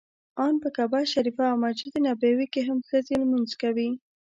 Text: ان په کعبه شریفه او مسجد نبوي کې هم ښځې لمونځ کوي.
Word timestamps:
ان 0.45 0.53
په 0.63 0.69
کعبه 0.75 0.99
شریفه 1.13 1.43
او 1.51 1.57
مسجد 1.63 1.93
نبوي 2.05 2.47
کې 2.53 2.61
هم 2.67 2.79
ښځې 2.89 3.13
لمونځ 3.21 3.49
کوي. 3.61 3.89